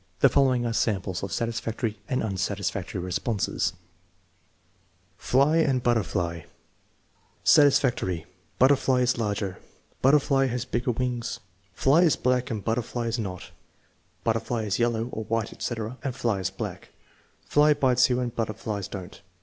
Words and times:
The 0.21 0.29
following 0.29 0.65
are 0.65 0.73
samples 0.73 1.21
of 1.21 1.31
satisfactory 1.31 1.99
and 2.09 2.23
unsatisfactory 2.23 2.99
responses: 2.99 3.73
Fly 5.15 5.57
and 5.57 5.83
butterfly 5.83 6.45
Satisfactory. 7.43 8.25
"Butterfly 8.57 9.01
is 9.01 9.19
larger." 9.19 9.59
"Butterfly 10.01 10.47
has 10.47 10.65
bigger 10.65 10.89
wings." 10.89 11.39
"Fly 11.75 12.01
is 12.01 12.15
black 12.15 12.49
and 12.49 12.61
a 12.61 12.63
butterfly 12.63 13.05
is 13.09 13.19
not." 13.19 13.51
"Butterfly 14.23 14.63
is 14.63 14.79
yellow 14.79 15.05
(or 15.11 15.25
white, 15.25 15.53
etc.) 15.53 15.99
and 16.03 16.15
fly 16.15 16.39
is 16.39 16.49
black." 16.49 16.89
"Fly 17.45 17.75
bites 17.75 18.09
you 18.09 18.19
and 18.21 18.35
butterfly 18.35 18.81
don't." 18.89 19.21